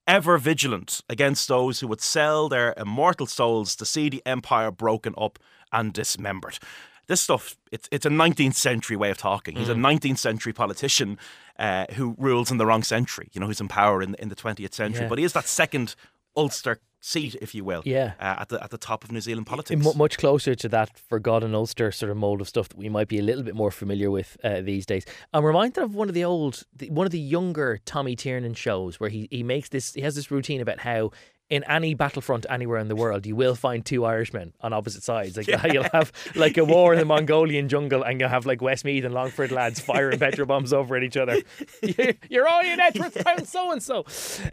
ever 0.08 0.38
vigilant 0.38 1.02
against 1.08 1.46
those 1.46 1.80
who 1.80 1.86
would 1.86 2.00
sell 2.00 2.48
their 2.48 2.74
immortal 2.76 3.26
souls 3.26 3.76
to 3.76 3.84
see 3.84 4.08
the 4.08 4.22
empire 4.26 4.70
broken 4.70 5.14
up 5.16 5.38
and 5.70 5.92
dismembered 5.92 6.58
this 7.08 7.20
stuff 7.20 7.56
it's 7.72 7.88
it's 7.90 8.06
a 8.06 8.10
19th 8.10 8.54
century 8.54 8.96
way 8.96 9.10
of 9.10 9.18
talking. 9.18 9.56
He's 9.56 9.68
mm. 9.68 9.72
a 9.72 9.74
19th 9.74 10.18
century 10.18 10.52
politician 10.52 11.18
uh, 11.58 11.86
who 11.94 12.14
rules 12.18 12.50
in 12.50 12.58
the 12.58 12.66
wrong 12.66 12.82
century. 12.82 13.28
You 13.32 13.40
know, 13.40 13.46
who's 13.46 13.60
in 13.60 13.68
power 13.68 14.02
in 14.02 14.14
in 14.16 14.28
the 14.28 14.36
20th 14.36 14.74
century. 14.74 15.02
Yeah. 15.02 15.08
But 15.08 15.18
he 15.18 15.24
is 15.24 15.32
that 15.32 15.48
second 15.48 15.96
Ulster 16.36 16.80
seat, 17.00 17.36
if 17.40 17.54
you 17.54 17.64
will, 17.64 17.82
yeah, 17.84 18.12
uh, 18.20 18.36
at 18.40 18.48
the 18.48 18.62
at 18.62 18.70
the 18.70 18.78
top 18.78 19.04
of 19.04 19.12
New 19.12 19.20
Zealand 19.20 19.46
politics. 19.46 19.84
M- 19.84 19.96
much 19.96 20.18
closer 20.18 20.54
to 20.54 20.68
that 20.68 20.98
forgotten 20.98 21.54
Ulster 21.54 21.90
sort 21.92 22.10
of 22.10 22.16
mold 22.16 22.40
of 22.40 22.48
stuff 22.48 22.68
that 22.68 22.78
we 22.78 22.88
might 22.88 23.08
be 23.08 23.18
a 23.18 23.22
little 23.22 23.42
bit 23.42 23.54
more 23.54 23.70
familiar 23.70 24.10
with 24.10 24.36
uh, 24.44 24.60
these 24.60 24.86
days. 24.86 25.04
I'm 25.32 25.44
reminded 25.44 25.82
of 25.82 25.94
one 25.94 26.08
of 26.08 26.14
the 26.14 26.24
old, 26.24 26.64
one 26.88 27.06
of 27.06 27.12
the 27.12 27.20
younger 27.20 27.78
Tommy 27.84 28.16
Tiernan 28.16 28.54
shows 28.54 29.00
where 29.00 29.10
he 29.10 29.28
he 29.30 29.42
makes 29.42 29.68
this, 29.68 29.94
he 29.94 30.02
has 30.02 30.14
this 30.14 30.30
routine 30.30 30.60
about 30.60 30.80
how 30.80 31.10
in 31.50 31.64
any 31.64 31.94
battlefront 31.94 32.46
anywhere 32.50 32.78
in 32.78 32.88
the 32.88 32.96
world, 32.96 33.24
you 33.26 33.34
will 33.34 33.54
find 33.54 33.84
two 33.84 34.04
Irishmen 34.04 34.52
on 34.60 34.72
opposite 34.72 35.02
sides. 35.02 35.36
Like 35.36 35.46
yeah. 35.46 35.66
you'll 35.72 35.88
have 35.92 36.12
like 36.34 36.56
a 36.58 36.64
war 36.74 36.92
in 36.92 36.98
the 36.98 37.04
Mongolian 37.04 37.68
jungle, 37.68 38.02
and 38.02 38.20
you'll 38.20 38.28
have 38.28 38.46
like 38.46 38.60
Westmeath 38.60 39.04
and 39.04 39.14
Longford 39.14 39.50
lads 39.50 39.80
firing 39.80 40.18
petrol 40.18 40.46
bombs 40.46 40.72
over 40.72 40.96
at 40.96 41.02
each 41.02 41.16
other. 41.16 41.40
You're 42.28 42.48
all 42.48 42.60
in 42.60 42.80
Edgeworth 42.80 43.22
Town, 43.24 43.44
so 43.44 43.72
and 43.72 43.82
so. 43.82 44.04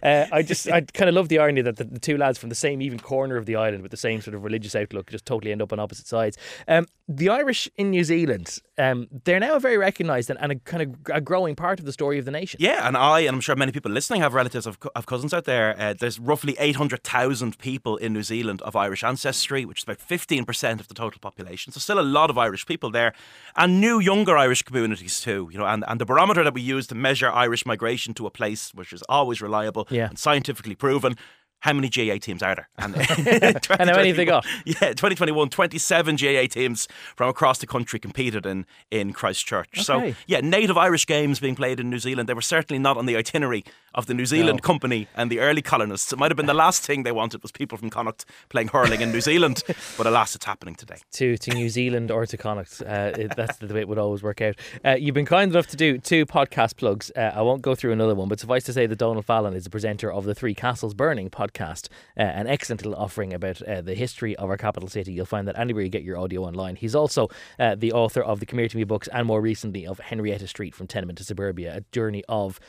I 0.03 0.41
just 0.41 0.69
I 0.69 0.81
kind 0.81 1.09
of 1.09 1.15
love 1.15 1.29
the 1.29 1.39
irony 1.39 1.61
that 1.61 1.77
the, 1.77 1.83
the, 1.83 1.99
two 1.99 2.17
lads 2.17 2.37
from 2.37 2.49
the 2.49 2.55
same 2.55 2.81
even 2.81 2.99
corner 2.99 3.37
of 3.37 3.45
the 3.45 3.55
island 3.55 3.81
with 3.81 3.91
the 3.91 3.97
same 3.97 4.21
sort 4.21 4.35
of 4.35 4.43
religious 4.43 4.75
outlook 4.75 5.11
just 5.11 5.25
totally 5.25 5.51
end 5.51 5.61
up 5.61 5.73
on 5.73 5.79
opposite 5.79 6.07
sides. 6.07 6.37
Um, 6.67 6.87
the 7.07 7.29
Irish 7.29 7.69
in 7.77 7.91
New 7.91 8.03
Zealand, 8.03 8.59
um, 8.77 9.07
they're 9.25 9.39
now 9.39 9.55
a 9.55 9.59
very 9.59 9.77
recognised 9.77 10.29
and, 10.29 10.39
and, 10.41 10.51
a 10.51 10.55
kind 10.55 10.81
of 10.81 11.15
a 11.15 11.21
growing 11.21 11.55
part 11.55 11.79
of 11.79 11.85
the 11.85 11.93
story 11.93 12.17
of 12.17 12.25
the 12.25 12.31
nation. 12.31 12.57
Yeah, 12.59 12.87
and 12.87 12.97
I, 12.97 13.21
and 13.21 13.35
I'm 13.35 13.41
sure 13.41 13.55
many 13.55 13.71
people 13.71 13.91
listening 13.91 14.21
have 14.21 14.33
relatives 14.33 14.65
of, 14.65 14.79
of 14.95 15.05
cousins 15.05 15.33
out 15.33 15.45
there. 15.45 15.79
Uh, 15.79 15.93
there's 15.93 16.19
roughly 16.19 16.57
800,000 16.85 17.57
people 17.57 17.97
in 17.97 18.13
New 18.13 18.21
Zealand 18.21 18.61
of 18.61 18.75
Irish 18.75 19.03
ancestry, 19.03 19.65
which 19.65 19.79
is 19.79 19.83
about 19.83 19.97
15% 19.97 20.79
of 20.79 20.87
the 20.87 20.93
total 20.93 21.19
population. 21.19 21.73
So 21.73 21.79
still 21.79 21.99
a 21.99 22.01
lot 22.01 22.29
of 22.29 22.37
Irish 22.37 22.65
people 22.67 22.91
there, 22.91 23.13
and 23.55 23.81
new 23.81 23.99
younger 23.99 24.37
Irish 24.37 24.61
communities 24.61 25.19
too. 25.19 25.49
You 25.51 25.57
know, 25.57 25.65
and, 25.65 25.83
and 25.87 25.99
the 25.99 26.05
barometer 26.05 26.43
that 26.43 26.53
we 26.53 26.61
use 26.61 26.85
to 26.87 26.95
measure 26.95 27.31
Irish 27.31 27.65
migration 27.65 28.13
to 28.15 28.27
a 28.27 28.29
place, 28.29 28.71
which 28.73 28.93
is 28.93 29.01
always 29.09 29.41
reliable 29.41 29.87
yeah. 29.89 30.09
and 30.09 30.19
scientifically 30.19 30.75
proven, 30.75 31.15
how 31.59 31.73
many 31.73 31.89
GAA 31.89 32.17
teams 32.19 32.43
are 32.43 32.53
there? 32.53 32.69
And, 32.77 32.95
and 33.17 33.89
how 33.89 33.95
many 33.95 34.09
have 34.09 34.17
they 34.17 34.25
got? 34.25 34.45
Yeah, 34.65 34.93
2021, 34.93 35.49
27 35.49 36.15
GAA 36.15 36.45
teams 36.47 36.87
from 37.15 37.29
across 37.29 37.57
the 37.57 37.65
country 37.65 37.99
competed 37.99 38.45
in, 38.45 38.67
in 38.91 39.13
Christchurch. 39.13 39.69
Okay. 39.73 39.81
So, 39.81 40.13
yeah, 40.27 40.41
native 40.41 40.77
Irish 40.77 41.07
games 41.07 41.39
being 41.39 41.55
played 41.55 41.79
in 41.79 41.89
New 41.89 41.97
Zealand. 41.97 42.29
They 42.29 42.35
were 42.35 42.41
certainly 42.41 42.77
not 42.77 42.97
on 42.97 43.07
the 43.07 43.15
itinerary 43.17 43.63
of 43.95 44.05
the 44.05 44.13
New 44.13 44.25
Zealand 44.25 44.59
no. 44.61 44.67
Company 44.67 45.07
and 45.15 45.31
the 45.31 45.39
early 45.39 45.61
colonists. 45.61 46.13
It 46.13 46.19
might 46.19 46.29
have 46.29 46.37
been 46.37 46.45
the 46.45 46.53
last 46.53 46.83
thing 46.83 47.03
they 47.03 47.11
wanted 47.11 47.41
was 47.41 47.51
people 47.51 47.77
from 47.77 47.89
Connacht 47.89 48.25
playing 48.49 48.67
hurling 48.67 49.01
in 49.01 49.11
New 49.11 49.21
Zealand, 49.21 49.63
but 49.97 50.05
alas, 50.05 50.35
it's 50.35 50.45
happening 50.45 50.75
today. 50.75 50.97
To 51.13 51.37
to 51.37 51.51
New 51.51 51.69
Zealand 51.69 52.11
or 52.11 52.25
to 52.25 52.37
Connacht, 52.37 52.81
uh, 52.81 53.11
it, 53.17 53.35
that's 53.35 53.57
the 53.57 53.73
way 53.73 53.79
it 53.79 53.87
would 53.87 53.97
always 53.97 54.21
work 54.21 54.41
out. 54.41 54.55
Uh, 54.83 54.95
you've 54.99 55.15
been 55.15 55.25
kind 55.25 55.51
enough 55.51 55.67
to 55.67 55.77
do 55.77 55.97
two 55.97 56.25
podcast 56.25 56.75
plugs. 56.75 57.11
Uh, 57.15 57.31
I 57.33 57.41
won't 57.41 57.61
go 57.61 57.73
through 57.73 57.93
another 57.93 58.15
one, 58.15 58.27
but 58.27 58.39
suffice 58.39 58.65
to 58.65 58.73
say 58.73 58.85
that 58.85 58.97
Donald 58.97 59.25
Fallon 59.25 59.53
is 59.53 59.63
the 59.63 59.69
presenter 59.69 60.11
of 60.11 60.25
the 60.25 60.35
Three 60.35 60.53
Castles 60.53 60.93
Burning 60.93 61.29
podcast, 61.29 61.87
uh, 62.17 62.23
an 62.23 62.47
excellent 62.47 62.85
little 62.85 63.01
offering 63.01 63.33
about 63.33 63.61
uh, 63.61 63.81
the 63.81 63.95
history 63.95 64.35
of 64.35 64.49
our 64.49 64.57
capital 64.57 64.89
city. 64.89 65.13
You'll 65.13 65.25
find 65.25 65.47
that 65.47 65.57
anywhere 65.57 65.83
you 65.83 65.89
get 65.89 66.03
your 66.03 66.17
audio 66.17 66.43
online. 66.43 66.75
He's 66.75 66.95
also 66.95 67.29
uh, 67.59 67.75
the 67.75 67.93
author 67.93 68.21
of 68.21 68.39
the 68.39 68.45
Come 68.45 68.59
Here 68.59 68.67
To 68.67 68.77
Me 68.77 68.83
books 68.83 69.07
and 69.13 69.25
more 69.25 69.41
recently 69.41 69.87
of 69.87 69.99
Henrietta 69.99 70.47
Street 70.47 70.75
from 70.75 70.87
Tenement 70.87 71.17
to 71.19 71.23
Suburbia, 71.23 71.77
a 71.77 71.81
journey 71.91 72.23
of 72.27 72.59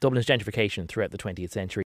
Dublin's 0.00 0.26
gentrification 0.26 0.75
throughout 0.84 1.12
the 1.12 1.18
20th 1.18 1.52
century. 1.52 1.85